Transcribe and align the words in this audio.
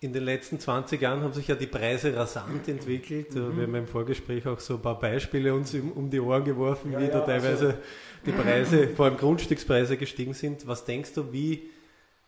In 0.00 0.12
den 0.12 0.24
letzten 0.24 0.60
20 0.60 1.00
Jahren 1.00 1.22
haben 1.22 1.32
sich 1.32 1.48
ja 1.48 1.54
die 1.54 1.66
Preise 1.66 2.14
rasant 2.14 2.68
entwickelt. 2.68 3.34
Mhm. 3.34 3.56
Wir 3.56 3.62
haben 3.66 3.74
im 3.74 3.86
Vorgespräch 3.86 4.46
auch 4.46 4.60
so 4.60 4.74
ein 4.74 4.82
paar 4.82 4.98
Beispiele 4.98 5.54
uns 5.54 5.74
um 5.74 6.10
die 6.10 6.20
Ohren 6.20 6.44
geworfen, 6.44 6.92
ja, 6.92 7.00
wie 7.00 7.04
ja, 7.04 7.10
da 7.10 7.20
teilweise 7.20 7.66
also. 7.66 7.78
die 8.26 8.32
Preise, 8.32 8.88
vor 8.88 9.06
allem 9.06 9.16
Grundstückspreise 9.16 9.96
gestiegen 9.96 10.34
sind. 10.34 10.66
Was 10.66 10.84
denkst 10.84 11.14
du, 11.14 11.32
wie 11.32 11.70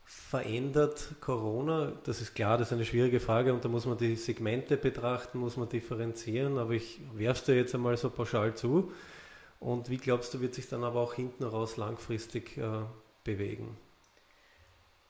verändert 0.04 1.14
Corona? 1.20 1.92
Das 2.04 2.22
ist 2.22 2.34
klar, 2.34 2.56
das 2.56 2.68
ist 2.68 2.72
eine 2.72 2.86
schwierige 2.86 3.20
Frage 3.20 3.52
und 3.52 3.62
da 3.62 3.68
muss 3.68 3.84
man 3.84 3.98
die 3.98 4.16
Segmente 4.16 4.78
betrachten, 4.78 5.38
muss 5.38 5.58
man 5.58 5.68
differenzieren, 5.68 6.56
aber 6.56 6.72
ich 6.72 7.00
werf's 7.14 7.44
dir 7.44 7.54
jetzt 7.54 7.74
einmal 7.74 7.96
so 7.98 8.08
pauschal 8.08 8.54
zu. 8.54 8.90
Und 9.60 9.90
wie 9.90 9.98
glaubst 9.98 10.32
du, 10.32 10.40
wird 10.40 10.54
sich 10.54 10.68
dann 10.68 10.84
aber 10.84 11.00
auch 11.00 11.14
hinten 11.14 11.44
raus 11.44 11.76
langfristig 11.76 12.56
äh, 12.56 12.62
bewegen? 13.24 13.76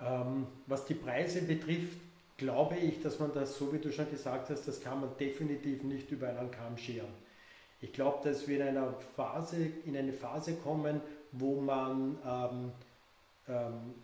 Ähm, 0.01 0.47
was 0.67 0.85
die 0.85 0.95
Preise 0.95 1.43
betrifft, 1.43 1.99
glaube 2.39 2.77
ich, 2.77 3.03
dass 3.03 3.19
man 3.19 3.35
das, 3.35 3.59
so 3.59 3.71
wie 3.73 3.79
du 3.79 3.93
schon 3.93 4.11
gesagt 4.11 4.49
hast, 4.49 4.67
das 4.67 4.81
kann 4.81 5.01
man 5.01 5.11
definitiv 5.19 5.83
nicht 5.83 6.11
über 6.11 6.29
einen 6.29 6.51
Kamm 6.51 6.79
scheren. 6.79 7.13
Ich 7.81 7.93
glaube, 7.93 8.27
dass 8.27 8.49
wir 8.49 8.57
in 8.57 8.69
einer 8.69 8.95
Phase, 9.17 9.71
in 9.85 9.97
eine 9.97 10.13
Phase 10.13 10.55
kommen, 10.55 11.01
wo 11.33 11.61
man, 11.61 12.17
ähm, 12.25 12.73
ähm, 13.49 13.95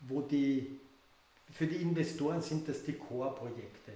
wo 0.00 0.22
die, 0.22 0.78
für 1.52 1.66
die 1.66 1.76
Investoren 1.76 2.42
sind 2.42 2.68
das 2.68 2.82
die 2.82 2.94
Core-Projekte. 2.94 3.92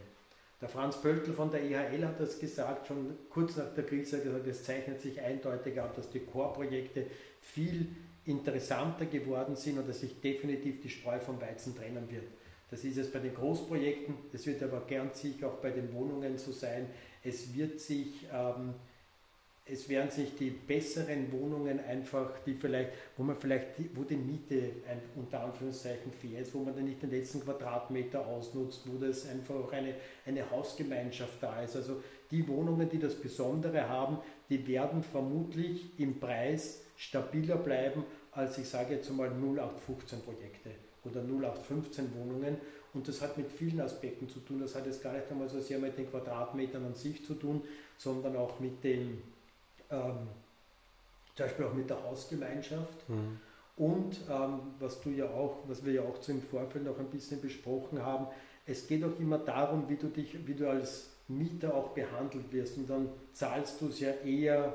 Der 0.60 0.68
Franz 0.68 1.00
Pöltl 1.00 1.32
von 1.32 1.50
der 1.50 1.62
EHL 1.62 2.06
hat 2.06 2.20
das 2.20 2.38
gesagt, 2.38 2.88
schon 2.88 3.16
kurz 3.28 3.56
nach 3.56 3.74
der 3.74 3.84
Krise 3.84 4.22
gesagt, 4.22 4.46
es 4.46 4.64
zeichnet 4.64 5.00
sich 5.00 5.20
eindeutig 5.20 5.80
ab, 5.80 5.94
dass 5.96 6.10
die 6.10 6.20
Core-Projekte 6.20 7.06
viel 7.40 7.88
interessanter 8.26 9.06
geworden 9.06 9.56
sind 9.56 9.78
und 9.78 9.88
dass 9.88 10.00
sich 10.00 10.20
definitiv 10.20 10.80
die 10.80 10.88
Spreu 10.88 11.18
vom 11.18 11.40
Weizen 11.40 11.76
trennen 11.76 12.10
wird. 12.10 12.24
Das 12.70 12.84
ist 12.84 12.96
es 12.96 13.12
bei 13.12 13.18
den 13.18 13.34
Großprojekten, 13.34 14.14
es 14.32 14.46
wird 14.46 14.62
aber 14.62 14.80
gern 14.86 15.10
sicher 15.12 15.48
auch 15.48 15.58
bei 15.58 15.70
den 15.70 15.92
Wohnungen 15.92 16.38
so 16.38 16.50
sein. 16.50 16.86
Es 17.22 17.54
wird 17.54 17.78
sich, 17.78 18.26
ähm, 18.32 18.74
es 19.66 19.88
werden 19.88 20.10
sich 20.10 20.34
die 20.36 20.50
besseren 20.50 21.30
Wohnungen 21.32 21.78
einfach, 21.80 22.30
die 22.44 22.54
vielleicht, 22.54 22.90
wo 23.16 23.22
man 23.22 23.36
vielleicht, 23.36 23.66
wo 23.94 24.02
die 24.02 24.16
Miete 24.16 24.56
ein, 24.88 25.00
unter 25.14 25.40
Anführungszeichen 25.44 26.12
fair 26.12 26.40
ist, 26.40 26.54
wo 26.54 26.60
man 26.60 26.74
dann 26.74 26.84
nicht 26.84 27.02
den 27.02 27.10
letzten 27.10 27.40
Quadratmeter 27.40 28.26
ausnutzt, 28.26 28.82
wo 28.86 28.98
das 28.98 29.28
einfach 29.28 29.54
auch 29.54 29.72
eine, 29.72 29.94
eine 30.26 30.50
Hausgemeinschaft 30.50 31.42
da 31.42 31.62
ist. 31.62 31.76
Also 31.76 32.02
die 32.30 32.46
Wohnungen, 32.48 32.88
die 32.88 32.98
das 32.98 33.14
Besondere 33.14 33.88
haben, 33.88 34.18
die 34.48 34.66
werden 34.66 35.02
vermutlich 35.02 35.98
im 35.98 36.18
Preis 36.18 36.83
stabiler 36.96 37.56
bleiben 37.56 38.04
als 38.34 38.58
ich 38.58 38.68
sage 38.68 38.94
jetzt 38.94 39.10
mal 39.12 39.30
0815 39.30 40.20
Projekte 40.22 40.70
oder 41.04 41.20
0815 41.20 42.14
Wohnungen. 42.14 42.56
Und 42.92 43.08
das 43.08 43.20
hat 43.20 43.36
mit 43.36 43.50
vielen 43.50 43.80
Aspekten 43.80 44.28
zu 44.28 44.40
tun. 44.40 44.60
Das 44.60 44.74
hat 44.74 44.86
jetzt 44.86 45.02
gar 45.02 45.12
nicht 45.12 45.30
einmal 45.30 45.48
so 45.48 45.60
sehr 45.60 45.78
mit 45.78 45.98
den 45.98 46.10
Quadratmetern 46.10 46.84
an 46.84 46.94
sich 46.94 47.24
zu 47.24 47.34
tun, 47.34 47.62
sondern 47.96 48.36
auch 48.36 48.60
mit 48.60 48.82
dem, 48.84 49.22
ähm, 49.90 50.28
zum 51.34 51.46
Beispiel 51.46 51.64
auch 51.64 51.74
mit 51.74 51.90
der 51.90 52.02
Hausgemeinschaft. 52.02 53.08
Mhm. 53.08 53.40
Und 53.76 54.20
ähm, 54.30 54.60
was 54.78 55.00
du 55.00 55.10
ja 55.10 55.26
auch, 55.26 55.58
was 55.66 55.84
wir 55.84 55.92
ja 55.92 56.02
auch 56.02 56.20
zum 56.20 56.40
Vorfeld 56.42 56.84
noch 56.84 56.98
ein 56.98 57.10
bisschen 57.10 57.40
besprochen 57.40 58.00
haben, 58.00 58.28
es 58.66 58.86
geht 58.86 59.04
auch 59.04 59.18
immer 59.18 59.38
darum, 59.38 59.88
wie 59.88 59.96
du 59.96 60.06
dich, 60.06 60.46
wie 60.46 60.54
du 60.54 60.70
als 60.70 61.10
Mieter 61.26 61.74
auch 61.74 61.88
behandelt 61.90 62.52
wirst. 62.52 62.78
Und 62.78 62.88
dann 62.88 63.08
zahlst 63.32 63.80
du 63.80 63.88
es 63.88 63.98
ja 63.98 64.10
eher 64.24 64.72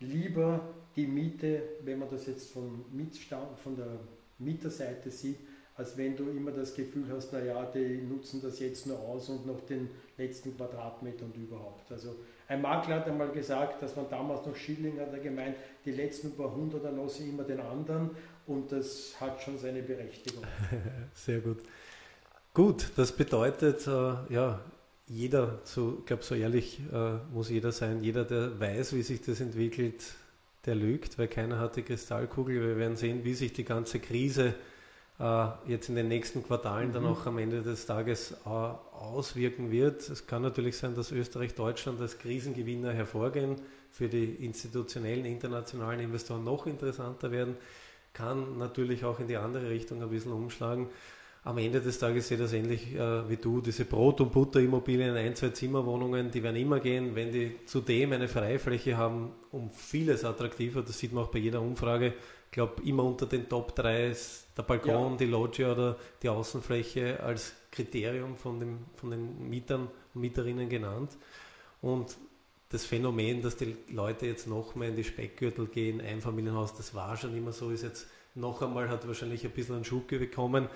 lieber 0.00 0.60
die 0.96 1.06
Miete, 1.06 1.62
wenn 1.84 1.98
man 1.98 2.10
das 2.10 2.26
jetzt 2.26 2.52
vom 2.52 2.84
Mietstand, 2.92 3.58
von 3.58 3.76
der 3.76 3.98
Mieterseite 4.38 5.10
sieht, 5.10 5.38
als 5.76 5.96
wenn 5.96 6.16
du 6.16 6.28
immer 6.28 6.50
das 6.50 6.74
Gefühl 6.74 7.04
hast, 7.10 7.32
naja, 7.32 7.64
die 7.64 8.02
nutzen 8.02 8.40
das 8.42 8.60
jetzt 8.60 8.86
nur 8.86 8.98
aus 8.98 9.28
und 9.30 9.46
noch 9.46 9.60
den 9.62 9.88
letzten 10.18 10.56
Quadratmeter 10.56 11.24
und 11.24 11.36
überhaupt. 11.36 11.90
Also 11.90 12.16
ein 12.48 12.60
Makler 12.60 12.96
hat 12.96 13.08
einmal 13.08 13.30
gesagt, 13.30 13.82
dass 13.82 13.96
man 13.96 14.08
damals 14.10 14.46
noch 14.46 14.54
Schilling 14.54 15.00
hat 15.00 15.12
er 15.12 15.20
gemeint, 15.20 15.56
die 15.84 15.92
letzten 15.92 16.32
paar 16.36 16.54
hundert 16.54 16.84
erlassen 16.84 17.30
immer 17.30 17.44
den 17.44 17.60
anderen 17.60 18.10
und 18.46 18.70
das 18.70 19.18
hat 19.18 19.40
schon 19.40 19.58
seine 19.58 19.82
Berechtigung. 19.82 20.44
Sehr 21.14 21.40
gut. 21.40 21.58
Gut, 22.52 22.90
das 22.96 23.12
bedeutet, 23.12 23.86
äh, 23.86 24.14
ja, 24.28 24.60
jeder, 25.06 25.60
ich 25.64 26.06
glaube, 26.06 26.22
so 26.22 26.34
ehrlich 26.34 26.80
äh, 26.92 27.14
muss 27.32 27.48
jeder 27.48 27.72
sein, 27.72 28.02
jeder, 28.02 28.24
der 28.24 28.60
weiß, 28.60 28.94
wie 28.94 29.02
sich 29.02 29.22
das 29.22 29.40
entwickelt, 29.40 30.02
der 30.66 30.74
lügt, 30.74 31.18
weil 31.18 31.28
keiner 31.28 31.58
hat 31.58 31.76
die 31.76 31.82
Kristallkugel. 31.82 32.60
Wir 32.60 32.76
werden 32.76 32.96
sehen, 32.96 33.24
wie 33.24 33.34
sich 33.34 33.52
die 33.52 33.64
ganze 33.64 33.98
Krise 33.98 34.54
äh, 35.18 35.46
jetzt 35.66 35.88
in 35.88 35.96
den 35.96 36.08
nächsten 36.08 36.42
Quartalen 36.44 36.88
mhm. 36.88 36.92
dann 36.92 37.06
auch 37.06 37.26
am 37.26 37.38
Ende 37.38 37.62
des 37.62 37.86
Tages 37.86 38.32
äh, 38.44 38.48
auswirken 38.48 39.70
wird. 39.70 40.08
Es 40.08 40.26
kann 40.26 40.42
natürlich 40.42 40.76
sein, 40.76 40.94
dass 40.94 41.10
Österreich, 41.12 41.54
Deutschland 41.54 42.00
als 42.00 42.18
Krisengewinner 42.18 42.92
hervorgehen, 42.92 43.56
für 43.90 44.08
die 44.08 44.24
institutionellen, 44.24 45.26
internationalen 45.26 46.00
Investoren 46.00 46.44
noch 46.44 46.66
interessanter 46.66 47.30
werden, 47.30 47.56
kann 48.14 48.56
natürlich 48.56 49.04
auch 49.04 49.20
in 49.20 49.28
die 49.28 49.36
andere 49.36 49.68
Richtung 49.68 50.02
ein 50.02 50.08
bisschen 50.08 50.32
umschlagen 50.32 50.88
am 51.44 51.58
Ende 51.58 51.80
des 51.80 51.98
Tages 51.98 52.28
sehe 52.28 52.36
ich 52.36 52.42
das 52.42 52.52
ähnlich 52.52 52.94
äh, 52.94 53.28
wie 53.28 53.36
du. 53.36 53.60
Diese 53.60 53.84
Brot- 53.84 54.20
und 54.20 54.30
Butterimmobilien, 54.30 55.16
ein, 55.16 55.34
zwei 55.34 55.48
Zimmerwohnungen, 55.48 56.30
die 56.30 56.42
werden 56.42 56.56
immer 56.56 56.78
gehen, 56.78 57.16
wenn 57.16 57.32
die 57.32 57.56
zudem 57.66 58.12
eine 58.12 58.28
Freifläche 58.28 58.96
haben, 58.96 59.32
um 59.50 59.70
vieles 59.70 60.24
attraktiver. 60.24 60.82
Das 60.82 60.98
sieht 60.98 61.12
man 61.12 61.24
auch 61.24 61.30
bei 61.30 61.40
jeder 61.40 61.60
Umfrage. 61.60 62.14
Ich 62.46 62.52
glaube, 62.52 62.82
immer 62.84 63.02
unter 63.04 63.26
den 63.26 63.48
Top 63.48 63.74
3 63.74 64.08
ist 64.08 64.46
der 64.56 64.62
Balkon, 64.62 65.12
ja. 65.12 65.16
die 65.16 65.26
Loggia 65.26 65.72
oder 65.72 65.96
die 66.22 66.28
Außenfläche 66.28 67.20
als 67.20 67.54
Kriterium 67.72 68.36
von, 68.36 68.60
dem, 68.60 68.78
von 68.94 69.10
den 69.10 69.48
Mietern 69.48 69.88
und 70.14 70.20
Mieterinnen 70.20 70.68
genannt. 70.68 71.16
Und 71.80 72.16
das 72.68 72.84
Phänomen, 72.84 73.42
dass 73.42 73.56
die 73.56 73.76
Leute 73.90 74.26
jetzt 74.26 74.46
noch 74.46 74.76
mehr 74.76 74.90
in 74.90 74.96
die 74.96 75.04
Speckgürtel 75.04 75.66
gehen, 75.66 76.00
Einfamilienhaus, 76.00 76.74
das 76.74 76.94
war 76.94 77.16
schon 77.16 77.36
immer 77.36 77.52
so, 77.52 77.70
ist 77.70 77.82
jetzt 77.82 78.06
noch 78.34 78.62
einmal, 78.62 78.88
hat 78.88 79.06
wahrscheinlich 79.08 79.44
ein 79.44 79.50
bisschen 79.50 79.74
einen 79.74 79.84
Schub 79.84 80.06
bekommen. 80.06 80.68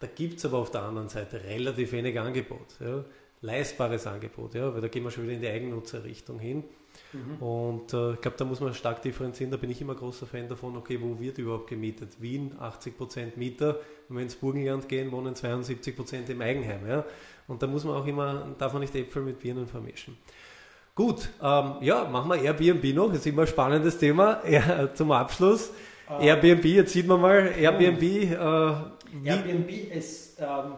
Da 0.00 0.06
gibt 0.06 0.38
es 0.38 0.46
aber 0.46 0.58
auf 0.58 0.70
der 0.70 0.82
anderen 0.82 1.08
Seite 1.08 1.44
relativ 1.44 1.92
wenig 1.92 2.18
Angebot, 2.18 2.66
ja, 2.80 3.04
leistbares 3.42 4.06
Angebot, 4.06 4.54
ja, 4.54 4.72
weil 4.74 4.80
da 4.80 4.88
gehen 4.88 5.04
wir 5.04 5.10
schon 5.10 5.24
wieder 5.24 5.34
in 5.34 5.40
die 5.40 5.48
Eigennutzerrichtung 5.48 6.38
hin. 6.38 6.64
Mhm. 7.12 7.42
Und 7.42 7.92
äh, 7.92 8.14
ich 8.14 8.20
glaube, 8.20 8.36
da 8.36 8.44
muss 8.44 8.60
man 8.60 8.74
stark 8.74 9.02
differenzieren. 9.02 9.50
Da 9.50 9.56
bin 9.56 9.70
ich 9.70 9.80
immer 9.80 9.94
großer 9.94 10.26
Fan 10.26 10.48
davon, 10.48 10.76
okay, 10.76 10.98
wo 11.00 11.18
wird 11.18 11.38
überhaupt 11.38 11.68
gemietet? 11.68 12.20
Wien 12.20 12.52
80% 12.60 13.36
Mieter, 13.36 13.78
wenn 14.08 14.16
wir 14.16 14.22
ins 14.22 14.36
Burgenland 14.36 14.88
gehen, 14.88 15.12
wohnen 15.12 15.34
72% 15.34 16.28
im 16.28 16.40
Eigenheim. 16.40 16.86
Ja? 16.88 17.04
Und 17.48 17.62
da 17.62 17.66
muss 17.66 17.84
man 17.84 17.94
auch 17.96 18.06
immer, 18.06 18.54
darf 18.58 18.72
man 18.72 18.80
nicht 18.80 18.94
Äpfel 18.94 19.22
mit 19.22 19.38
Birnen 19.38 19.66
vermischen. 19.66 20.16
Gut, 20.94 21.28
ähm, 21.42 21.74
ja, 21.80 22.04
machen 22.04 22.30
wir 22.30 22.42
Airbnb 22.42 22.94
noch, 22.94 23.08
das 23.08 23.18
ist 23.18 23.26
immer 23.26 23.42
ein 23.42 23.48
spannendes 23.48 23.98
Thema. 23.98 24.42
Ja, 24.48 24.92
zum 24.94 25.12
Abschluss. 25.12 25.70
Uh, 26.10 26.22
Airbnb, 26.22 26.64
jetzt 26.64 26.92
sieht 26.92 27.06
man 27.06 27.20
mal, 27.20 27.52
Airbnb. 27.56 28.02
Äh, 28.02 29.28
Airbnb 29.28 29.94
ist, 29.94 30.38
ähm, 30.40 30.74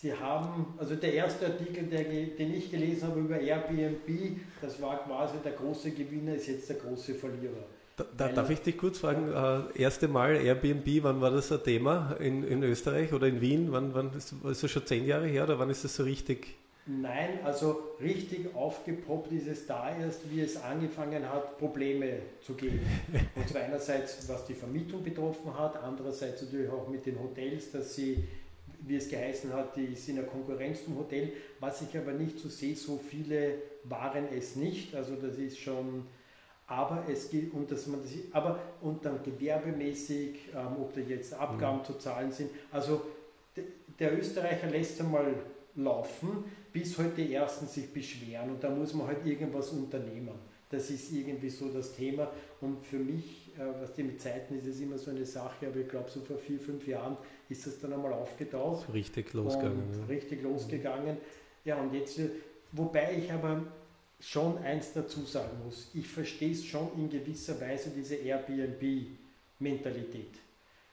Sie 0.00 0.12
haben, 0.12 0.74
also 0.78 0.94
der 0.94 1.14
erste 1.14 1.46
Artikel, 1.46 1.84
der, 1.84 2.04
den 2.04 2.54
ich 2.54 2.70
gelesen 2.70 3.08
habe 3.08 3.20
über 3.20 3.40
Airbnb, 3.40 4.38
das 4.60 4.80
war 4.80 4.98
quasi 4.98 5.38
der 5.42 5.52
große 5.52 5.90
Gewinner, 5.90 6.34
ist 6.34 6.46
jetzt 6.46 6.68
der 6.68 6.76
große 6.76 7.14
Verlierer. 7.14 7.64
Da, 7.96 8.04
da, 8.16 8.28
darf 8.28 8.50
ich 8.50 8.60
dich 8.60 8.76
kurz 8.76 8.98
fragen, 8.98 9.32
äh, 9.32 9.82
erste 9.82 10.06
Mal 10.06 10.36
Airbnb, 10.36 11.02
wann 11.02 11.20
war 11.20 11.32
das 11.32 11.50
ein 11.50 11.64
Thema 11.64 12.14
in, 12.20 12.44
in 12.44 12.62
Österreich 12.62 13.12
oder 13.12 13.26
in 13.26 13.40
Wien? 13.40 13.72
Wann, 13.72 13.92
wann 13.94 14.12
ist, 14.12 14.34
ist 14.48 14.62
das 14.62 14.70
schon 14.70 14.86
zehn 14.86 15.04
Jahre 15.04 15.26
her 15.26 15.44
oder 15.44 15.58
wann 15.58 15.70
ist 15.70 15.82
das 15.82 15.96
so 15.96 16.04
richtig 16.04 16.54
Nein, 16.90 17.40
also 17.44 17.94
richtig 18.00 18.54
aufgepoppt 18.54 19.30
ist 19.32 19.46
es 19.46 19.66
da 19.66 19.94
erst, 19.94 20.30
wie 20.30 20.40
es 20.40 20.56
angefangen 20.56 21.28
hat, 21.28 21.58
Probleme 21.58 22.20
zu 22.40 22.54
geben. 22.54 22.80
Und 23.34 23.46
zwar 23.46 23.62
einerseits, 23.62 24.26
was 24.26 24.46
die 24.46 24.54
Vermietung 24.54 25.04
betroffen 25.04 25.52
hat, 25.56 25.76
andererseits 25.76 26.40
natürlich 26.40 26.70
auch 26.70 26.88
mit 26.88 27.04
den 27.04 27.20
Hotels, 27.20 27.72
dass 27.72 27.94
sie, 27.94 28.24
wie 28.80 28.96
es 28.96 29.10
geheißen 29.10 29.52
hat, 29.52 29.76
die 29.76 29.94
sind 29.94 30.16
in 30.16 30.22
der 30.22 30.30
Konkurrenz 30.30 30.82
zum 30.84 30.96
Hotel. 30.96 31.34
Was 31.60 31.82
ich 31.82 31.98
aber 31.98 32.12
nicht 32.12 32.38
so 32.38 32.48
sehe, 32.48 32.74
so 32.74 32.96
viele 32.96 33.56
waren 33.84 34.26
es 34.34 34.56
nicht. 34.56 34.94
Also 34.94 35.16
das 35.16 35.36
ist 35.36 35.58
schon 35.58 36.06
aber 36.68 37.04
es 37.08 37.30
geht, 37.30 37.52
und 37.54 37.72
dass 37.72 37.86
man 37.86 38.02
das, 38.02 38.12
aber 38.32 38.60
und 38.82 39.02
dann 39.04 39.22
gewerbemäßig, 39.22 40.50
ähm, 40.54 40.76
ob 40.80 40.94
da 40.94 41.00
jetzt 41.00 41.32
Abgaben 41.32 41.78
mhm. 41.78 41.84
zu 41.84 41.94
zahlen 41.94 42.30
sind. 42.30 42.50
Also 42.70 43.00
der 43.98 44.16
Österreicher 44.16 44.68
lässt 44.68 45.00
einmal 45.00 45.34
laufen, 45.76 46.44
bis 46.72 46.98
heute 46.98 47.08
halt 47.08 47.18
die 47.18 47.34
ersten 47.34 47.66
sich 47.66 47.92
beschweren 47.92 48.50
und 48.50 48.62
da 48.62 48.70
muss 48.70 48.94
man 48.94 49.06
halt 49.06 49.24
irgendwas 49.24 49.70
unternehmen. 49.70 50.34
Das 50.70 50.90
ist 50.90 51.10
irgendwie 51.12 51.48
so 51.48 51.68
das 51.68 51.94
Thema. 51.94 52.30
Und 52.60 52.84
für 52.84 52.98
mich, 52.98 53.52
äh, 53.56 53.62
was 53.80 53.94
die 53.94 54.02
mit 54.02 54.20
Zeiten 54.20 54.58
ist, 54.58 54.66
ist 54.66 54.80
immer 54.80 54.98
so 54.98 55.10
eine 55.10 55.24
Sache, 55.24 55.66
aber 55.66 55.76
ich 55.76 55.88
glaube, 55.88 56.10
so 56.10 56.20
vor 56.20 56.36
vier, 56.36 56.60
fünf 56.60 56.86
Jahren 56.86 57.16
ist 57.48 57.66
das 57.66 57.80
dann 57.80 57.94
einmal 57.94 58.12
aufgetaucht. 58.12 58.86
So 58.86 58.92
richtig 58.92 59.32
losgegangen. 59.32 59.98
Ja. 59.98 60.04
Richtig 60.06 60.42
losgegangen. 60.42 61.16
Ja, 61.64 61.80
und 61.80 61.94
jetzt, 61.94 62.20
wobei 62.72 63.16
ich 63.16 63.32
aber 63.32 63.62
schon 64.20 64.58
eins 64.58 64.92
dazu 64.92 65.24
sagen 65.24 65.64
muss, 65.64 65.90
ich 65.94 66.06
verstehe 66.06 66.52
es 66.52 66.62
schon 66.64 66.90
in 66.96 67.08
gewisser 67.08 67.58
Weise, 67.60 67.90
diese 67.90 68.14
Airbnb-Mentalität. 68.16 70.38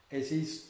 Es 0.10 0.32
ist 0.32 0.70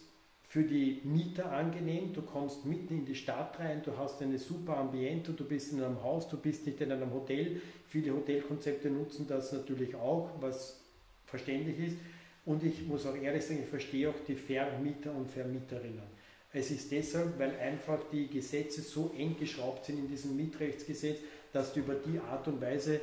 für 0.55 0.63
die 0.63 1.01
Mieter 1.03 1.51
angenehm, 1.51 2.13
du 2.13 2.21
kommst 2.21 2.65
mitten 2.65 2.99
in 2.99 3.05
die 3.05 3.13
Stadt 3.13 3.59
rein, 3.59 3.81
du 3.83 3.97
hast 3.97 4.21
eine 4.21 4.39
super 4.39 4.77
Ambiente, 4.77 5.33
du 5.33 5.43
bist 5.43 5.73
in 5.73 5.83
einem 5.83 6.01
Haus, 6.01 6.29
du 6.29 6.37
bist 6.37 6.65
nicht 6.65 6.79
in 6.79 6.93
einem 6.93 7.13
Hotel. 7.13 7.61
Viele 7.89 8.13
Hotelkonzepte 8.13 8.89
nutzen 8.89 9.27
das 9.27 9.51
natürlich 9.51 9.95
auch, 9.95 10.29
was 10.39 10.79
verständlich 11.25 11.77
ist. 11.79 11.97
Und 12.45 12.63
ich 12.63 12.87
muss 12.87 13.05
auch 13.05 13.17
ehrlich 13.17 13.43
sagen, 13.43 13.63
ich 13.63 13.69
verstehe 13.69 14.09
auch 14.09 14.15
die 14.25 14.35
Vermieter 14.35 15.13
und 15.13 15.29
Vermieterinnen. 15.29 16.07
Es 16.53 16.71
ist 16.71 16.89
deshalb, 16.89 17.37
weil 17.37 17.59
einfach 17.59 17.99
die 18.09 18.29
Gesetze 18.29 18.81
so 18.81 19.13
eng 19.17 19.35
geschraubt 19.37 19.83
sind 19.83 19.99
in 19.99 20.07
diesem 20.07 20.37
Mietrechtsgesetz, 20.37 21.17
dass 21.51 21.73
du 21.73 21.81
über 21.81 21.95
die 21.95 22.17
Art 22.17 22.47
und 22.47 22.61
Weise 22.61 23.01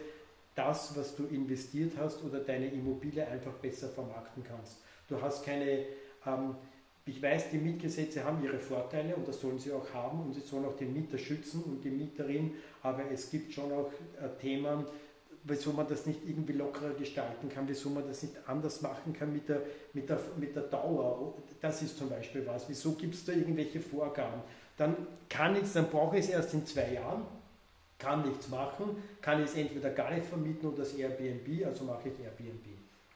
das, 0.55 0.97
was 0.97 1.17
du 1.17 1.27
investiert 1.27 1.99
hast 1.99 2.25
oder 2.25 2.41
deine 2.41 2.69
Immobilie 2.69 3.29
einfach 3.29 3.53
besser 3.57 3.91
vermarkten 3.91 4.43
kannst. 4.43 4.79
Du 5.07 5.21
hast 5.21 5.45
keine 5.45 5.85
ähm, 6.25 6.55
ich 7.05 7.21
weiß, 7.21 7.51
die 7.51 7.59
Mietgesetze 7.59 8.25
haben 8.25 8.43
ihre 8.45 8.59
Vorteile 8.59 9.17
und 9.17 9.27
das 9.27 9.41
sollen 9.41 9.59
sie 9.59 9.73
auch 9.73 9.93
haben 9.93 10.21
und 10.21 10.35
sie 10.35 10.41
sollen 10.41 10.65
auch 10.65 10.77
den 10.77 10.93
Mieter 10.93 11.19
schützen 11.19 11.63
und 11.65 11.83
die 11.83 11.91
Mieterin, 11.91 12.55
aber 12.83 13.11
es 13.11 13.31
gibt 13.31 13.53
schon 13.53 13.73
auch 13.73 13.91
äh, 14.21 14.29
Themen, 14.41 14.85
wieso 15.45 15.73
man 15.73 15.89
das 15.89 16.07
nicht 16.07 16.21
irgendwie 16.27 16.53
lockerer 16.53 16.95
gestalten 16.95 17.49
kann, 17.49 17.67
wieso 17.67 17.91
man 17.91 18.07
das 18.07 18.23
nicht 18.23 18.35
anders 18.47 18.81
machen 18.83 19.13
kann 19.13 19.33
mit 19.33 19.49
der, 19.49 19.63
mit 19.93 20.09
der, 20.09 20.21
mit 20.39 20.55
der 20.55 20.63
Dauer. 20.65 21.35
Das 21.61 21.83
ist 21.83 21.99
zum 21.99 22.09
Beispiel 22.09 22.47
was. 22.47 22.69
Wieso 22.69 22.93
gibt 22.93 23.15
es 23.15 23.25
da 23.25 23.33
irgendwelche 23.33 23.81
Vorgaben? 23.81 24.43
Dann 24.77 24.97
kann 25.29 25.57
ich 25.57 25.73
dann 25.73 25.89
brauche 25.89 26.17
ich 26.17 26.25
es 26.27 26.31
erst 26.31 26.55
in 26.55 26.65
zwei 26.65 26.95
Jahren, 26.95 27.23
kann 27.99 28.27
nichts 28.27 28.49
machen, 28.49 28.97
kann 29.21 29.43
ich 29.43 29.51
es 29.51 29.57
entweder 29.57 29.91
gar 29.91 30.13
nicht 30.13 30.27
vermieten 30.27 30.69
oder 30.69 30.79
das 30.79 30.95
Airbnb, 30.95 31.67
also 31.67 31.85
mache 31.85 32.09
ich 32.09 32.25
Airbnb, 32.25 32.67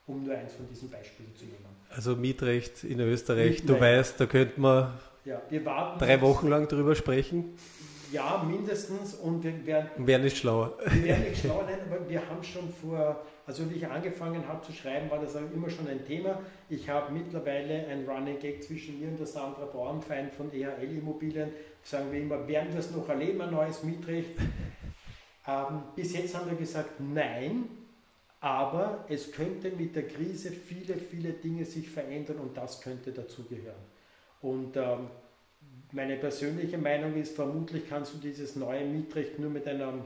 um 0.07 0.25
nur 0.25 0.35
eins 0.35 0.55
von 0.55 0.67
diesen 0.69 0.91
Beispielen 0.91 1.35
zu 1.35 1.45
nehmen. 1.45 1.65
Also 1.91 2.17
Mietrecht 2.17 2.85
in 2.85 3.01
Österreich, 3.01 3.63
Mietrecht. 3.63 3.69
du 3.69 3.81
weißt, 3.81 4.21
da 4.21 4.27
könnte 4.27 4.61
man 4.61 4.93
ja, 5.25 5.41
drei 5.99 6.21
Wochen 6.21 6.49
lang 6.49 6.69
drüber 6.69 6.95
sprechen. 6.95 7.57
Ja, 8.13 8.45
mindestens. 8.49 9.15
Und 9.15 9.43
wir 9.43 9.67
werden. 9.67 10.07
Wäre 10.07 10.23
nicht 10.23 10.37
schlauer. 10.37 10.79
Wir 10.93 11.05
werden 11.05 11.25
nicht 11.25 11.41
schlauer, 11.41 11.65
nein, 11.65 11.81
aber 11.91 12.09
wir 12.09 12.21
haben 12.29 12.43
schon 12.43 12.71
vor, 12.71 13.25
also 13.47 13.69
wie 13.69 13.77
ich 13.77 13.87
angefangen 13.87 14.47
habe 14.47 14.65
zu 14.65 14.73
schreiben, 14.73 15.11
war 15.11 15.21
das 15.21 15.35
auch 15.35 15.51
immer 15.53 15.69
schon 15.69 15.89
ein 15.89 16.05
Thema. 16.05 16.41
Ich 16.69 16.89
habe 16.89 17.13
mittlerweile 17.13 17.87
ein 17.89 18.09
Running 18.09 18.39
Gag 18.39 18.63
zwischen 18.63 19.01
mir 19.01 19.09
und 19.09 19.19
der 19.19 19.27
Sandra 19.27 19.65
Bauernfeind 19.65 20.33
von 20.33 20.53
EHL 20.53 20.97
Immobilien. 20.99 21.51
Sagen 21.83 22.13
wir 22.13 22.21
immer, 22.21 22.47
werden 22.47 22.73
wir 22.73 22.81
es 22.81 22.91
noch 22.91 23.09
erleben, 23.09 23.41
ein 23.41 23.51
neues 23.51 23.83
Mietrecht? 23.83 24.31
Ähm, 25.49 25.83
bis 25.95 26.13
jetzt 26.13 26.37
haben 26.37 26.51
wir 26.51 26.57
gesagt, 26.57 27.01
nein, 27.01 27.69
aber 28.41 29.05
es 29.09 29.33
könnte 29.33 29.71
mit 29.71 29.97
der 29.97 30.07
Krise 30.07 30.51
viele, 30.51 30.97
viele 30.97 31.33
Dinge 31.33 31.65
sich 31.65 31.89
verändern 31.89 32.39
und 32.39 32.57
das 32.57 32.81
könnte 32.81 33.13
dazugehören. 33.13 33.75
Und 34.43 34.77
ähm, 34.77 35.09
meine 35.93 36.17
persönliche 36.17 36.79
Meinung 36.79 37.15
ist, 37.17 37.35
vermutlich 37.35 37.89
kannst 37.89 38.15
du 38.15 38.19
dieses 38.19 38.57
neue 38.57 38.85
Mietrecht 38.85 39.39
nur 39.39 39.51
mit 39.51 39.67
einem, 39.67 40.05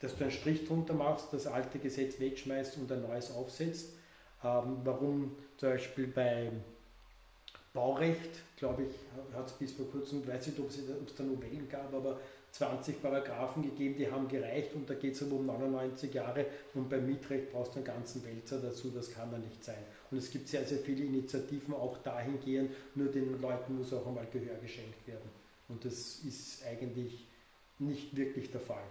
dass 0.00 0.16
du 0.16 0.24
einen 0.24 0.30
Strich 0.30 0.66
drunter 0.66 0.94
machst, 0.94 1.32
das 1.32 1.46
alte 1.46 1.78
Gesetz 1.78 2.20
wegschmeißt 2.20 2.76
und 2.78 2.92
ein 2.92 3.02
neues 3.02 3.30
aufsetzt. 3.32 3.90
Ähm, 4.44 4.78
warum 4.84 5.36
zum 5.56 5.70
Beispiel 5.70 6.06
bei 6.08 6.50
Baurecht, 7.72 8.30
glaube 8.56 8.84
ich, 8.84 9.36
hat 9.36 9.46
es 9.46 9.52
bis 9.52 9.72
vor 9.72 9.86
kurzem, 9.90 10.26
weiß 10.26 10.48
nicht, 10.48 10.58
ob 10.58 10.68
es 10.68 11.14
da 11.16 11.22
Novellen 11.22 11.68
gab, 11.68 11.92
aber 11.94 12.18
20 12.52 13.00
Paragraphen 13.00 13.62
gegeben, 13.62 13.96
die 13.96 14.10
haben 14.10 14.28
gereicht 14.28 14.74
und 14.74 14.88
da 14.90 14.94
geht 14.94 15.14
es 15.14 15.22
aber 15.22 15.36
um 15.36 15.46
99 15.46 16.12
Jahre 16.12 16.46
und 16.74 16.88
beim 16.88 17.06
Mietrecht 17.06 17.52
brauchst 17.52 17.72
du 17.72 17.76
einen 17.76 17.84
ganzen 17.84 18.24
Wälzer 18.24 18.60
dazu, 18.60 18.90
das 18.90 19.10
kann 19.12 19.30
dann 19.30 19.42
nicht 19.42 19.62
sein. 19.62 19.82
Und 20.10 20.18
es 20.18 20.30
gibt 20.30 20.48
sehr, 20.48 20.64
sehr 20.64 20.78
viele 20.78 21.04
Initiativen 21.04 21.74
auch 21.74 21.98
dahingehend, 21.98 22.72
nur 22.94 23.08
den 23.08 23.40
Leuten 23.40 23.78
muss 23.78 23.92
auch 23.92 24.06
einmal 24.06 24.26
Gehör 24.32 24.56
geschenkt 24.56 25.06
werden. 25.06 25.30
Und 25.68 25.84
das 25.84 26.20
ist 26.26 26.64
eigentlich 26.66 27.26
nicht 27.78 28.16
wirklich 28.16 28.50
der 28.50 28.60
Fall. 28.60 28.82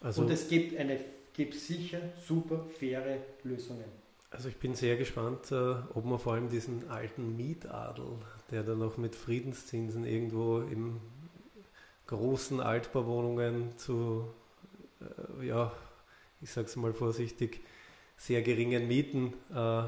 Also 0.00 0.22
und 0.22 0.30
es 0.30 0.48
gibt, 0.48 0.76
eine, 0.76 0.98
gibt 1.32 1.54
sicher 1.54 2.00
super 2.26 2.64
faire 2.78 3.18
Lösungen. 3.44 4.04
Also 4.30 4.48
ich 4.48 4.56
bin 4.56 4.74
sehr 4.74 4.96
gespannt, 4.96 5.52
äh, 5.52 5.74
ob 5.94 6.04
man 6.04 6.18
vor 6.18 6.34
allem 6.34 6.48
diesen 6.48 6.90
alten 6.90 7.36
Mietadel, 7.36 8.18
der 8.50 8.64
da 8.64 8.74
noch 8.74 8.96
mit 8.96 9.14
Friedenszinsen 9.14 10.04
irgendwo 10.04 10.58
im 10.58 11.00
großen 12.06 12.60
Altbauwohnungen 12.60 13.76
zu, 13.78 14.28
äh, 15.00 15.46
ja, 15.46 15.72
ich 16.40 16.50
sage 16.50 16.66
es 16.66 16.76
mal 16.76 16.92
vorsichtig, 16.92 17.60
sehr 18.16 18.42
geringen 18.42 18.86
Mieten 18.86 19.34
äh, 19.54 19.82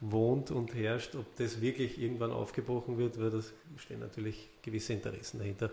wohnt 0.00 0.50
und 0.50 0.74
herrscht, 0.74 1.14
ob 1.16 1.36
das 1.36 1.60
wirklich 1.60 2.00
irgendwann 2.00 2.32
aufgebrochen 2.32 2.98
wird, 2.98 3.20
weil 3.20 3.30
das 3.30 3.52
stehen 3.76 4.00
natürlich 4.00 4.48
gewisse 4.62 4.92
Interessen 4.92 5.38
dahinter. 5.38 5.70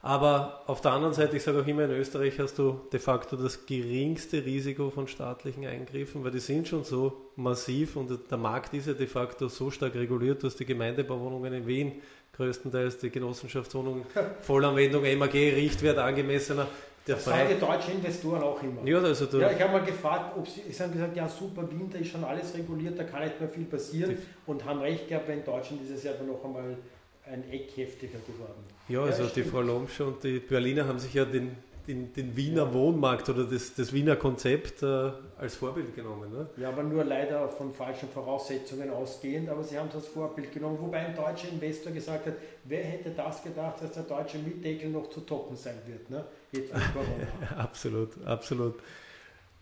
Aber 0.00 0.62
auf 0.66 0.80
der 0.80 0.92
anderen 0.92 1.12
Seite, 1.12 1.36
ich 1.36 1.42
sage 1.42 1.60
auch 1.60 1.66
immer, 1.66 1.84
in 1.84 1.90
Österreich 1.90 2.38
hast 2.38 2.56
du 2.58 2.80
de 2.92 3.00
facto 3.00 3.36
das 3.36 3.66
geringste 3.66 4.44
Risiko 4.44 4.90
von 4.90 5.08
staatlichen 5.08 5.66
Eingriffen, 5.66 6.22
weil 6.22 6.30
die 6.30 6.38
sind 6.38 6.68
schon 6.68 6.84
so 6.84 7.30
massiv 7.34 7.96
und 7.96 8.30
der 8.30 8.38
Markt 8.38 8.74
ist 8.74 8.86
ja 8.86 8.92
de 8.92 9.08
facto 9.08 9.48
so 9.48 9.72
stark 9.72 9.96
reguliert, 9.96 10.44
dass 10.44 10.54
die 10.54 10.66
Gemeindebauwohnungen 10.66 11.52
in 11.52 11.66
Wien 11.66 11.92
größtenteils 12.38 12.98
die 12.98 13.10
Genossenschaftswohnungen 13.10 14.04
Vollanwendung, 14.40 15.02
MAG, 15.18 15.34
Richtwert 15.34 15.98
angemessener. 15.98 16.66
Der 17.06 17.16
das 17.16 17.24
sagen 17.24 17.48
die 17.54 17.58
deutschen 17.58 17.94
Investoren 17.94 18.42
auch 18.42 18.62
immer. 18.62 18.84
Ja, 18.84 19.00
also 19.00 19.38
ja 19.38 19.50
ich 19.50 19.60
habe 19.60 19.72
mal 19.72 19.84
gefragt, 19.84 20.36
ob 20.36 20.46
sie, 20.46 20.62
sie 20.70 20.82
haben 20.82 20.92
gesagt, 20.92 21.16
ja 21.16 21.28
super, 21.28 21.68
Winter 21.70 21.98
ist 21.98 22.10
schon 22.10 22.22
alles 22.22 22.54
reguliert, 22.54 22.98
da 22.98 23.04
kann 23.04 23.24
nicht 23.24 23.40
mehr 23.40 23.48
viel 23.48 23.64
passieren 23.64 24.16
die 24.16 24.50
und 24.50 24.64
haben 24.64 24.80
recht 24.80 25.08
gehabt, 25.08 25.26
weil 25.28 25.38
in 25.38 25.44
Deutschland 25.44 25.82
ist 25.82 25.90
es 25.90 26.04
ja 26.04 26.12
dann 26.12 26.26
noch 26.26 26.44
einmal 26.44 26.76
ein 27.24 27.50
Eck 27.50 27.76
heftiger 27.76 28.18
geworden. 28.26 28.62
Ja, 28.88 29.02
also 29.02 29.24
ja, 29.24 29.30
die 29.34 29.42
Frau 29.42 29.62
Lomsch 29.62 30.00
und 30.00 30.22
die 30.22 30.38
Berliner 30.38 30.86
haben 30.86 30.98
sich 30.98 31.14
ja 31.14 31.24
den 31.24 31.56
den, 31.88 32.12
den 32.12 32.36
Wiener 32.36 32.64
ja. 32.64 32.74
Wohnmarkt 32.74 33.28
oder 33.30 33.44
das, 33.44 33.74
das 33.74 33.92
Wiener 33.92 34.16
Konzept 34.16 34.82
äh, 34.82 35.10
als 35.38 35.56
Vorbild 35.56 35.96
genommen. 35.96 36.30
Ne? 36.30 36.46
Ja, 36.58 36.68
aber 36.68 36.82
nur 36.82 37.02
leider 37.02 37.48
von 37.48 37.72
falschen 37.72 38.08
Voraussetzungen 38.10 38.90
ausgehend, 38.90 39.48
aber 39.48 39.64
sie 39.64 39.78
haben 39.78 39.88
es 39.88 39.94
als 39.96 40.06
Vorbild 40.06 40.52
genommen, 40.52 40.78
wobei 40.80 40.98
ein 40.98 41.16
deutscher 41.16 41.48
Investor 41.48 41.92
gesagt 41.92 42.26
hat, 42.26 42.34
wer 42.64 42.84
hätte 42.84 43.10
das 43.10 43.42
gedacht, 43.42 43.82
dass 43.82 43.92
der 43.92 44.02
deutsche 44.02 44.38
Mietdeckel 44.38 44.90
noch 44.90 45.08
zu 45.08 45.20
toppen 45.20 45.56
sein 45.56 45.78
wird, 45.86 46.10
ne? 46.10 46.24
jetzt 46.52 46.72
absolut, 47.56 48.10
absolut. 48.24 48.74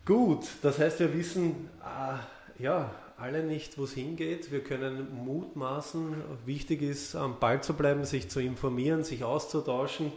Gut, 0.05 0.45
das 0.61 0.79
heißt, 0.79 0.99
wir 0.99 1.13
wissen 1.13 1.69
äh, 1.81 2.63
ja 2.63 2.91
alle 3.17 3.43
nicht, 3.43 3.77
wo 3.77 3.83
es 3.83 3.93
hingeht. 3.93 4.51
Wir 4.51 4.63
können 4.63 5.07
mutmaßen. 5.25 6.15
Wichtig 6.45 6.81
ist, 6.81 7.15
am 7.15 7.39
Ball 7.39 7.61
zu 7.61 7.73
bleiben, 7.73 8.05
sich 8.05 8.29
zu 8.29 8.39
informieren, 8.39 9.03
sich 9.03 9.23
auszutauschen. 9.23 10.11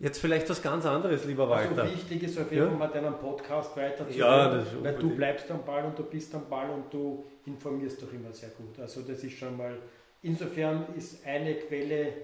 Jetzt 0.00 0.18
vielleicht 0.18 0.48
was 0.48 0.62
ganz 0.62 0.86
anderes, 0.86 1.26
lieber 1.26 1.42
also 1.42 1.68
Walter. 1.68 1.82
Also 1.82 1.94
wichtig 1.94 2.22
ist 2.22 2.38
auf 2.38 2.50
jeden 2.50 2.64
Fall 2.64 2.72
ja? 2.72 2.78
mal 2.78 2.88
deinen 2.88 3.18
Podcast 3.18 3.76
weiterzugeben, 3.76 4.18
ja, 4.18 4.64
weil 4.82 4.94
du 4.94 5.10
bleibst 5.10 5.50
am 5.50 5.62
Ball 5.62 5.84
und 5.84 5.98
du 5.98 6.04
bist 6.04 6.34
am 6.34 6.48
Ball 6.48 6.70
und 6.70 6.92
du 6.92 7.22
informierst 7.44 8.02
doch 8.02 8.10
immer 8.10 8.32
sehr 8.32 8.48
gut. 8.50 8.80
Also 8.80 9.02
das 9.02 9.22
ist 9.22 9.36
schon 9.36 9.58
mal, 9.58 9.76
insofern 10.22 10.86
ist 10.96 11.26
eine 11.26 11.54
Quelle 11.56 12.14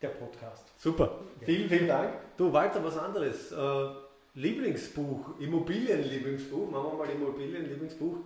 der 0.00 0.08
Podcast. 0.08 0.64
Super, 0.78 1.18
ja. 1.40 1.46
vielen, 1.46 1.68
vielen 1.68 1.88
Dank. 1.88 2.12
Du 2.36 2.52
Walter, 2.52 2.84
was 2.84 2.96
anderes. 2.96 3.50
Äh, 3.50 3.56
Lieblingsbuch, 4.34 5.40
Immobilienlieblingsbuch, 5.40 6.70
machen 6.70 6.92
wir 6.92 7.04
mal 7.04 7.10
Immobilienlieblingsbuch. 7.10 8.16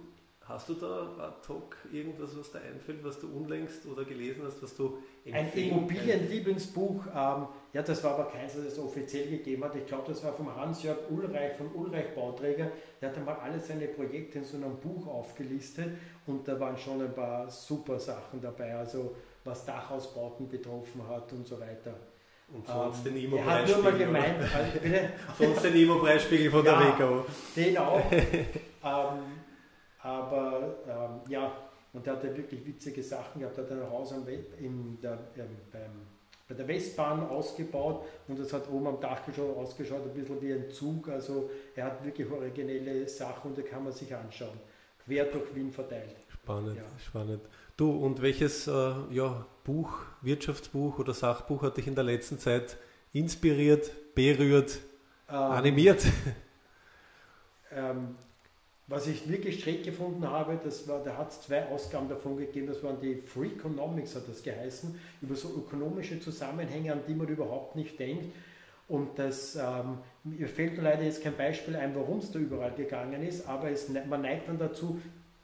Hast 0.48 0.68
du 0.68 0.74
da 0.74 1.08
ad 1.18 1.48
hoc 1.48 1.76
irgendwas, 1.92 2.38
was 2.38 2.52
dir 2.52 2.60
einfällt, 2.60 3.02
was 3.02 3.18
du 3.18 3.26
unlängst 3.26 3.84
oder 3.86 4.04
gelesen 4.04 4.42
hast, 4.46 4.62
was 4.62 4.76
du 4.76 4.98
Ein 5.32 5.52
Immobilienlieblingsbuch, 5.52 7.06
ähm, 7.06 7.48
ja, 7.72 7.82
das 7.82 8.04
war 8.04 8.14
aber 8.14 8.30
keins, 8.30 8.54
das 8.54 8.64
es 8.64 8.78
offiziell 8.78 9.28
gegeben 9.28 9.64
hat. 9.64 9.74
Ich 9.74 9.86
glaube, 9.86 10.04
das 10.06 10.22
war 10.22 10.32
vom 10.32 10.54
Hans-Jörg 10.54 10.98
Ulreich, 11.10 11.56
von 11.56 11.72
Ulreich 11.74 12.14
Bauträger. 12.14 12.70
Der 13.00 13.08
hat 13.08 13.16
einmal 13.16 13.36
alle 13.42 13.58
seine 13.58 13.88
Projekte 13.88 14.38
in 14.38 14.44
so 14.44 14.56
einem 14.56 14.76
Buch 14.76 15.08
aufgelistet 15.08 15.88
und 16.26 16.46
da 16.46 16.60
waren 16.60 16.76
schon 16.76 17.02
ein 17.02 17.12
paar 17.12 17.50
super 17.50 17.98
Sachen 17.98 18.40
dabei, 18.40 18.76
also 18.76 19.16
was 19.42 19.64
Dachausbauten 19.64 20.48
betroffen 20.48 21.08
hat 21.08 21.32
und 21.32 21.44
so 21.44 21.58
weiter. 21.58 21.94
Und 22.54 22.64
sonst 22.68 23.04
ähm, 23.04 23.14
den 23.14 23.24
Immo-Preisspiegel. 23.24 23.48
Er 23.48 23.62
hat 23.62 23.68
nur 23.68 23.82
mal 23.82 23.98
gemeint, 23.98 24.36
also 24.54 25.08
sonst 25.44 25.64
den 25.64 25.74
Immo-Preisspiegel 25.74 26.52
von 26.52 26.64
ja, 26.64 26.80
der 26.80 26.98
WKO. 26.98 27.26
Den 27.56 27.78
auch. 27.78 28.02
Ähm, 28.86 29.45
aber 30.06 30.76
ähm, 30.86 31.32
ja, 31.32 31.52
und 31.92 32.06
er 32.06 32.12
hat 32.12 32.22
ja 32.22 32.36
wirklich 32.36 32.64
witzige 32.64 33.02
Sachen 33.02 33.40
gehabt. 33.40 33.58
Er 33.58 33.64
hat 33.64 33.72
ein 33.72 33.90
Haus 33.90 34.12
in 34.12 35.00
der, 35.02 35.18
ähm, 35.36 35.48
beim, 35.72 35.90
bei 36.48 36.54
der 36.54 36.68
Westbahn 36.68 37.28
ausgebaut 37.28 38.04
und 38.28 38.38
das 38.38 38.52
hat 38.52 38.70
oben 38.70 38.86
am 38.86 39.00
Dach 39.00 39.20
ausgeschaut, 39.56 40.02
ein 40.04 40.14
bisschen 40.14 40.40
wie 40.40 40.52
ein 40.52 40.70
Zug. 40.70 41.08
Also 41.08 41.50
er 41.74 41.86
hat 41.86 42.04
wirklich 42.04 42.30
originelle 42.30 43.08
Sachen 43.08 43.50
und 43.50 43.58
da 43.58 43.62
kann 43.62 43.82
man 43.82 43.92
sich 43.92 44.14
anschauen. 44.14 44.60
Quer 45.04 45.24
durch 45.24 45.52
Wien 45.56 45.72
verteilt. 45.72 46.14
Spannend, 46.28 46.76
ja. 46.76 46.84
spannend. 47.04 47.42
Du, 47.76 47.90
und 47.90 48.22
welches 48.22 48.68
äh, 48.68 48.94
ja, 49.10 49.44
Buch, 49.64 49.98
Wirtschaftsbuch 50.22 51.00
oder 51.00 51.14
Sachbuch 51.14 51.62
hat 51.62 51.78
dich 51.78 51.88
in 51.88 51.96
der 51.96 52.04
letzten 52.04 52.38
Zeit 52.38 52.76
inspiriert, 53.12 54.14
berührt, 54.14 54.78
ähm, 55.28 55.34
animiert? 55.34 56.04
Ähm, 57.72 58.14
was 58.88 59.08
ich 59.08 59.28
wirklich 59.28 59.60
schräg 59.60 59.82
gefunden 59.82 60.28
habe, 60.28 60.58
das 60.62 60.86
war, 60.86 61.02
da 61.02 61.16
hat 61.16 61.30
es 61.30 61.40
zwei 61.42 61.66
Ausgaben 61.66 62.08
davon 62.08 62.36
gegeben, 62.36 62.68
das 62.68 62.82
waren 62.84 63.00
die 63.00 63.16
Free 63.16 63.48
Economics, 63.48 64.14
hat 64.14 64.28
das 64.28 64.42
geheißen, 64.42 64.98
über 65.22 65.34
so 65.34 65.48
ökonomische 65.48 66.20
Zusammenhänge, 66.20 66.92
an 66.92 67.00
die 67.08 67.14
man 67.14 67.26
überhaupt 67.26 67.74
nicht 67.74 67.98
denkt. 67.98 68.26
Und 68.88 69.18
das, 69.18 69.56
ähm, 69.56 69.98
mir 70.22 70.46
fällt 70.46 70.76
leider 70.78 71.02
jetzt 71.02 71.20
kein 71.20 71.36
Beispiel 71.36 71.74
ein, 71.74 71.96
warum 71.96 72.18
es 72.18 72.30
da 72.30 72.38
überall 72.38 72.72
gegangen 72.72 73.26
ist, 73.26 73.48
aber 73.48 73.70
es, 73.70 73.88
man 73.88 74.22
neigt 74.22 74.48
dann 74.48 74.58
dazu, 74.58 75.00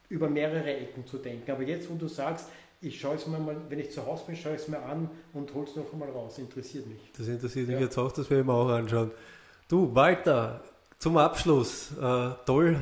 über 0.08 0.28
mehrere 0.28 0.76
Ecken 0.76 1.04
zu 1.06 1.18
denken. 1.18 1.50
Aber 1.50 1.62
jetzt, 1.62 1.90
wo 1.90 1.96
du 1.96 2.06
sagst, 2.06 2.48
ich 2.80 3.00
schaue 3.00 3.16
es 3.16 3.26
mir 3.26 3.38
mal, 3.38 3.56
wenn 3.68 3.80
ich 3.80 3.90
zu 3.90 4.06
Hause 4.06 4.24
bin, 4.26 4.36
schaue 4.36 4.54
ich 4.54 4.62
es 4.62 4.68
mir 4.68 4.80
an 4.82 5.10
und 5.32 5.52
hole 5.54 5.66
es 5.66 5.74
noch 5.74 5.92
einmal 5.92 6.10
raus. 6.10 6.38
Interessiert 6.38 6.86
mich. 6.86 7.00
Das 7.16 7.26
interessiert 7.26 7.66
mich 7.66 7.76
ja. 7.76 7.82
jetzt 7.82 7.98
auch, 7.98 8.12
das 8.12 8.30
werde 8.30 8.42
ich 8.42 8.46
mir 8.46 8.52
auch 8.52 8.68
anschauen. 8.68 9.10
Du, 9.68 9.92
Walter, 9.94 10.62
zum 11.02 11.16
Abschluss, 11.16 11.90
äh, 12.00 12.30
toll, 12.46 12.80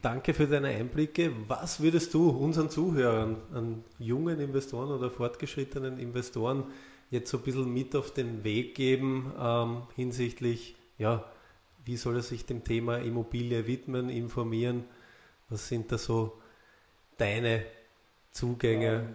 danke 0.00 0.34
für 0.34 0.46
deine 0.46 0.68
Einblicke. 0.68 1.32
Was 1.48 1.82
würdest 1.82 2.14
du 2.14 2.30
unseren 2.30 2.70
Zuhörern, 2.70 3.42
an 3.52 3.82
jungen 3.98 4.38
Investoren 4.38 4.92
oder 4.92 5.10
fortgeschrittenen 5.10 5.98
Investoren 5.98 6.62
jetzt 7.10 7.28
so 7.28 7.38
ein 7.38 7.42
bisschen 7.42 7.74
mit 7.74 7.96
auf 7.96 8.14
den 8.14 8.44
Weg 8.44 8.76
geben 8.76 9.32
ähm, 9.36 9.82
hinsichtlich, 9.96 10.76
ja, 10.96 11.24
wie 11.84 11.96
soll 11.96 12.14
er 12.14 12.22
sich 12.22 12.46
dem 12.46 12.62
Thema 12.62 12.98
Immobilie 12.98 13.66
widmen, 13.66 14.10
informieren? 14.10 14.84
Was 15.48 15.66
sind 15.66 15.90
da 15.90 15.98
so 15.98 16.40
deine 17.18 17.64
Zugänge? 18.30 18.92
Ähm, 18.92 19.14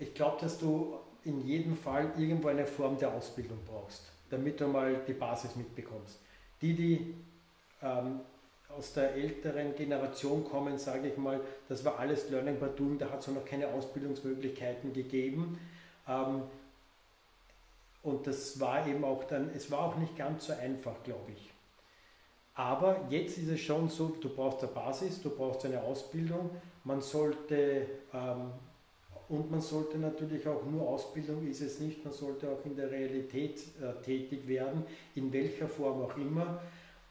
ich 0.00 0.14
glaube, 0.14 0.38
dass 0.40 0.58
du 0.58 0.98
in 1.22 1.46
jedem 1.46 1.76
Fall 1.76 2.10
irgendwo 2.18 2.48
eine 2.48 2.66
Form 2.66 2.98
der 2.98 3.14
Ausbildung 3.14 3.58
brauchst, 3.64 4.02
damit 4.30 4.60
du 4.60 4.66
mal 4.66 5.00
die 5.06 5.12
Basis 5.12 5.54
mitbekommst. 5.54 6.18
Die, 6.60 6.74
die 6.74 7.14
ähm, 7.82 8.20
aus 8.76 8.92
der 8.92 9.14
älteren 9.14 9.74
Generation 9.74 10.44
kommen, 10.44 10.78
sage 10.78 11.08
ich 11.08 11.16
mal, 11.16 11.40
das 11.68 11.84
war 11.84 11.98
alles 11.98 12.30
Learning 12.30 12.58
by 12.58 12.66
Doing, 12.76 12.98
da 12.98 13.10
hat 13.10 13.20
es 13.20 13.28
noch 13.28 13.44
keine 13.44 13.68
Ausbildungsmöglichkeiten 13.68 14.92
gegeben. 14.92 15.58
Ähm, 16.06 16.42
und 18.02 18.26
das 18.26 18.58
war 18.60 18.86
eben 18.86 19.04
auch 19.04 19.24
dann, 19.24 19.50
es 19.54 19.70
war 19.70 19.80
auch 19.80 19.96
nicht 19.96 20.16
ganz 20.16 20.46
so 20.46 20.52
einfach, 20.52 21.02
glaube 21.02 21.32
ich. 21.32 21.50
Aber 22.54 23.06
jetzt 23.08 23.38
ist 23.38 23.48
es 23.48 23.60
schon 23.60 23.88
so, 23.88 24.16
du 24.20 24.28
brauchst 24.28 24.62
eine 24.62 24.72
Basis, 24.72 25.22
du 25.22 25.30
brauchst 25.30 25.64
eine 25.64 25.80
Ausbildung, 25.82 26.50
man 26.84 27.00
sollte 27.00 27.86
ähm, 28.12 28.52
und 29.28 29.50
man 29.50 29.60
sollte 29.60 29.98
natürlich 29.98 30.46
auch 30.48 30.64
nur 30.64 30.88
Ausbildung 30.88 31.46
ist 31.46 31.60
es 31.60 31.80
nicht, 31.80 32.04
man 32.04 32.14
sollte 32.14 32.48
auch 32.48 32.64
in 32.64 32.74
der 32.74 32.90
Realität 32.90 33.60
äh, 33.80 34.02
tätig 34.02 34.48
werden, 34.48 34.84
in 35.14 35.32
welcher 35.32 35.68
Form 35.68 36.02
auch 36.02 36.16
immer. 36.16 36.62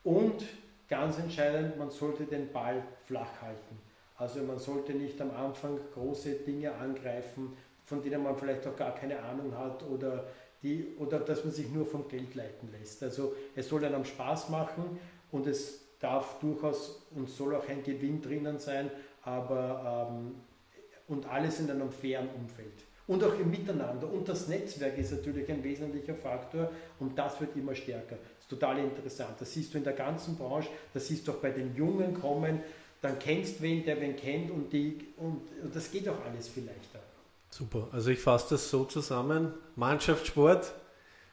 Und 0.04 0.44
ganz 0.88 1.20
entscheidend, 1.20 1.78
man 1.78 1.92
sollte 1.92 2.24
den 2.24 2.52
Ball 2.52 2.84
flach 3.06 3.42
halten. 3.42 3.78
Also 4.18 4.42
man 4.42 4.58
sollte 4.58 4.94
nicht 4.94 5.22
am 5.22 5.32
Anfang 5.32 5.80
große 5.94 6.32
Dinge 6.46 6.74
angreifen, 6.74 7.56
von 7.86 8.02
denen 8.02 8.24
man 8.24 8.36
vielleicht 8.36 8.66
auch 8.66 8.76
gar 8.76 8.96
keine 8.96 9.22
Ahnung 9.22 9.56
hat 9.56 9.84
oder, 9.88 10.26
die, 10.64 10.96
oder 10.98 11.20
dass 11.20 11.44
man 11.44 11.54
sich 11.54 11.70
nur 11.70 11.86
vom 11.86 12.08
Geld 12.08 12.34
leiten 12.34 12.70
lässt. 12.72 13.04
Also 13.04 13.36
es 13.56 13.70
soll 13.70 13.86
einem 13.86 14.06
Spaß 14.06 14.50
machen 14.50 15.00
und 15.32 15.46
es 15.46 15.82
darf 16.00 16.40
durchaus 16.40 17.08
und 17.16 17.30
soll 17.30 17.56
auch 17.56 17.68
ein 17.68 17.84
Gewinn 17.84 18.22
drinnen 18.22 18.58
sein, 18.58 18.90
aber 19.24 20.10
ähm, 20.10 20.36
und 21.08 21.26
alles 21.28 21.60
in 21.60 21.70
einem 21.70 21.92
fairen 21.92 22.30
Umfeld. 22.30 22.84
Und 23.08 23.24
auch 23.24 23.40
im 23.40 23.50
Miteinander. 23.50 24.12
Und 24.12 24.28
das 24.28 24.50
Netzwerk 24.50 24.98
ist 24.98 25.12
natürlich 25.12 25.50
ein 25.50 25.64
wesentlicher 25.64 26.14
Faktor 26.14 26.70
und 27.00 27.18
das 27.18 27.40
wird 27.40 27.56
immer 27.56 27.74
stärker. 27.74 28.18
Das 28.18 28.42
ist 28.42 28.50
total 28.50 28.80
interessant. 28.80 29.36
Das 29.40 29.54
siehst 29.54 29.74
du 29.74 29.78
in 29.78 29.86
der 29.86 29.94
ganzen 29.94 30.36
Branche, 30.36 30.70
das 30.94 31.08
siehst 31.08 31.28
du 31.28 31.32
auch 31.32 31.38
bei 31.38 31.52
den 31.52 31.74
Jungen 31.76 32.20
kommen. 32.20 32.60
Dann 33.02 33.18
kennst 33.20 33.62
wen, 33.62 33.86
der 33.86 34.02
wen 34.02 34.16
kennt 34.16 34.52
und, 34.52 34.74
die, 34.74 35.08
und, 35.18 35.42
und 35.64 35.74
das 35.74 35.90
geht 35.92 36.10
auch 36.10 36.26
alles 36.26 36.50
viel 36.50 36.66
leichter. 36.66 37.00
Super. 37.50 37.88
Also 37.92 38.10
ich 38.10 38.20
fasse 38.20 38.56
das 38.56 38.70
so 38.70 38.84
zusammen. 38.84 39.54
Mannschaftssport, 39.76 40.74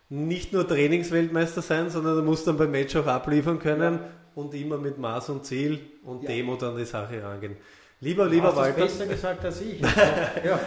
nicht 0.09 0.53
nur 0.53 0.69
Trainingsweltmeister 0.69 1.63
sein, 1.63 1.91
sondern 1.91 2.17
du 2.17 2.23
musst 2.23 2.47
dann 2.47 2.57
beim 2.57 2.71
Match 2.71 2.95
auch 2.95 3.07
abliefern 3.07 3.59
können 3.59 3.95
ja. 3.95 4.11
und 4.35 4.55
immer 4.55 4.79
mit 4.79 4.99
Maß 4.99 5.31
und 5.31 5.45
Ziel 5.45 5.81
und 6.05 6.23
ja. 6.23 6.29
Demo 6.29 6.57
dann 6.57 6.77
die 6.77 6.85
Sache 6.85 7.23
rangehen. 7.23 7.57
Lieber, 8.01 8.27
lieber 8.27 8.49
Hast 8.49 8.57
Walter. 8.57 8.83
besser 8.83 9.07
gesagt 9.07 9.45
als 9.45 9.61
ich. 9.63 9.81
ja. 10.45 10.61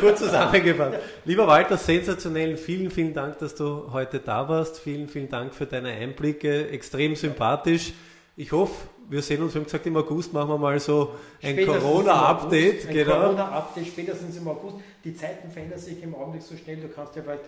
Kurz 0.00 0.18
zusammengefasst. 0.18 0.98
Lieber 1.24 1.46
Walter, 1.46 1.76
sensationell. 1.78 2.56
Vielen, 2.56 2.90
vielen 2.90 3.14
Dank, 3.14 3.38
dass 3.38 3.54
du 3.54 3.90
heute 3.92 4.18
da 4.18 4.48
warst. 4.48 4.78
Vielen, 4.80 5.08
vielen 5.08 5.28
Dank 5.30 5.54
für 5.54 5.64
deine 5.64 5.90
Einblicke. 5.90 6.68
Extrem 6.68 7.16
sympathisch. 7.16 7.92
Ich 8.34 8.50
hoffe, 8.50 8.88
wir 9.10 9.20
sehen 9.20 9.42
uns, 9.42 9.52
wir 9.52 9.60
haben 9.60 9.66
gesagt, 9.66 9.86
im 9.86 9.96
August 9.96 10.32
machen 10.32 10.48
wir 10.48 10.56
mal 10.56 10.80
so 10.80 11.14
ein 11.42 11.66
Corona-Update. 11.66 12.88
Ein 12.88 12.94
genau. 12.94 13.20
Corona-Update 13.20 13.86
spätestens 13.86 14.38
im 14.38 14.48
August. 14.48 14.76
Die 15.04 15.14
Zeiten 15.14 15.50
verändern 15.50 15.78
sich 15.78 16.02
im 16.02 16.14
Augenblick 16.14 16.42
so 16.42 16.56
schnell, 16.56 16.76
du 16.76 16.88
kannst 16.88 17.14
ja 17.16 17.22
vielleicht, 17.22 17.44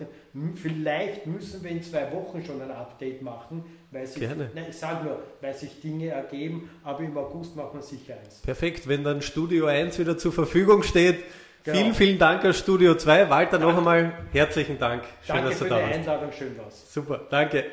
vielleicht 0.61 1.25
müssen 1.25 1.63
wir 1.63 1.71
in 1.71 1.81
zwei 1.81 2.11
Wochen 2.11 2.45
schon 2.45 2.61
ein 2.61 2.69
Update 2.69 3.23
machen, 3.23 3.63
weil 3.89 4.05
sich, 4.05 4.19
Gerne. 4.19 4.51
Nein, 4.53 4.65
ich 4.69 4.77
sage 4.77 5.05
nur, 5.05 5.23
weil 5.41 5.55
sich 5.55 5.81
Dinge 5.81 6.09
ergeben, 6.09 6.69
aber 6.83 6.99
im 6.99 7.17
August 7.17 7.55
machen 7.55 7.79
wir 7.79 7.81
sicher 7.81 8.13
eins. 8.23 8.41
Perfekt, 8.41 8.87
wenn 8.87 9.03
dann 9.03 9.23
Studio 9.23 9.65
1 9.65 9.97
wieder 9.97 10.19
zur 10.19 10.33
Verfügung 10.33 10.83
steht. 10.83 11.23
Genau. 11.63 11.77
Vielen, 11.77 11.93
vielen 11.95 12.19
Dank 12.19 12.45
an 12.45 12.53
Studio 12.53 12.93
2. 12.93 13.31
Walter, 13.31 13.57
danke. 13.57 13.67
noch 13.67 13.77
einmal 13.77 14.13
herzlichen 14.33 14.77
Dank. 14.77 15.03
Schön, 15.25 15.35
danke 15.35 15.49
dass 15.49 15.59
du 15.59 15.65
da 15.65 15.81
warst. 15.81 15.81
Danke 15.81 15.97
für 15.97 16.03
die 16.03 16.09
Einladung, 16.09 16.31
schön 16.31 16.57
war's. 16.59 16.93
Super, 16.93 17.21
danke. 17.31 17.65